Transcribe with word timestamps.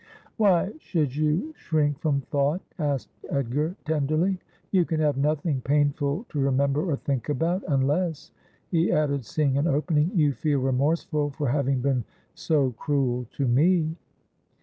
'Why 0.37 0.73
should 0.79 1.15
you 1.15 1.53
shrink 1.55 1.99
from 1.99 2.21
thought?' 2.21 2.63
asked 2.79 3.11
Edgar 3.29 3.75
tenderly.' 3.85 4.39
You 4.71 4.83
can 4.83 4.99
have 4.99 5.15
nothing 5.15 5.61
painful 5.61 6.25
to 6.29 6.39
remember 6.39 6.81
or 6.91 6.95
think 6.95 7.29
about; 7.29 7.63
unless,' 7.67 8.31
he 8.71 8.91
added, 8.91 9.23
seeing 9.25 9.59
an 9.59 9.67
opening,' 9.67 10.09
you 10.17 10.33
feel 10.33 10.57
remorseful 10.57 11.29
for 11.29 11.49
having 11.49 11.81
been 11.81 12.03
so 12.33 12.71
cruel 12.79 13.27
to 13.33 13.47
me.' 13.47 13.95